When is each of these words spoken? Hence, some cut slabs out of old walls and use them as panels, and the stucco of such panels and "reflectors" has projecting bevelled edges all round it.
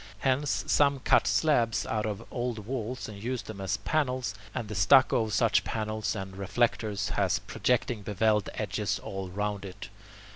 Hence, 0.21 0.63
some 0.65 0.97
cut 1.01 1.27
slabs 1.27 1.85
out 1.85 2.07
of 2.07 2.25
old 2.31 2.65
walls 2.65 3.07
and 3.07 3.21
use 3.21 3.43
them 3.43 3.61
as 3.61 3.77
panels, 3.77 4.33
and 4.51 4.67
the 4.67 4.73
stucco 4.73 5.25
of 5.25 5.31
such 5.33 5.63
panels 5.63 6.15
and 6.15 6.35
"reflectors" 6.35 7.09
has 7.09 7.37
projecting 7.37 8.01
bevelled 8.01 8.49
edges 8.55 8.97
all 8.97 9.29
round 9.29 9.63
it. 9.63 9.89